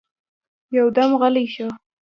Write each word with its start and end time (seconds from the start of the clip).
يودم 0.77 1.11
غلی 1.21 1.45
شو. 1.53 1.67